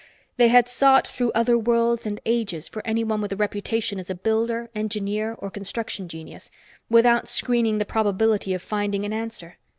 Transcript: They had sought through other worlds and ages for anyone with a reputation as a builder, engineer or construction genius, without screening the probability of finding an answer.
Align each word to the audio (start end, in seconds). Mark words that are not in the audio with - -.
They 0.37 0.47
had 0.47 0.67
sought 0.67 1.07
through 1.07 1.31
other 1.35 1.59
worlds 1.59 2.07
and 2.07 2.19
ages 2.25 2.67
for 2.67 2.81
anyone 2.87 3.21
with 3.21 3.31
a 3.31 3.35
reputation 3.35 3.99
as 3.99 4.09
a 4.09 4.15
builder, 4.15 4.71
engineer 4.73 5.35
or 5.37 5.51
construction 5.51 6.07
genius, 6.07 6.49
without 6.89 7.27
screening 7.27 7.77
the 7.77 7.85
probability 7.85 8.55
of 8.55 8.63
finding 8.63 9.05
an 9.05 9.13
answer. 9.13 9.57